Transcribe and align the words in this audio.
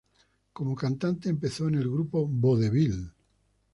Como 0.53 0.73
cantante, 0.75 1.29
empezó 1.29 1.67
en 1.67 1.75
el 1.75 1.83
grupo 1.87 2.25
Vodevil. 2.27 3.11